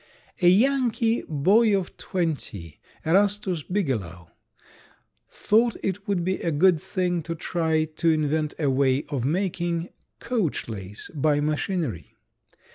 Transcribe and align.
A 0.41 0.47
Yankee 0.47 1.21
boy 1.29 1.77
of 1.77 1.95
twenty, 1.95 2.79
Erastus 3.05 3.61
Bigelow, 3.61 4.31
thought 5.29 5.77
it 5.83 6.07
would 6.07 6.23
be 6.23 6.37
a 6.37 6.49
good 6.49 6.81
thing 6.81 7.21
to 7.21 7.35
try 7.35 7.85
to 7.85 8.09
invent 8.09 8.55
a 8.57 8.71
way 8.71 9.03
of 9.09 9.23
making 9.25 9.89
coachlace 10.19 11.11
by 11.13 11.39
machinery. 11.39 12.15